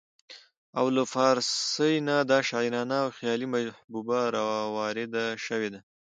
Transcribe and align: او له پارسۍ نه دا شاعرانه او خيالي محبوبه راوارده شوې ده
او 0.79 0.85
له 0.95 1.03
پارسۍ 1.13 1.95
نه 2.07 2.15
دا 2.31 2.39
شاعرانه 2.49 2.95
او 3.03 3.09
خيالي 3.17 3.47
محبوبه 3.53 4.19
راوارده 4.35 5.23
شوې 5.45 5.69
ده 5.73 5.79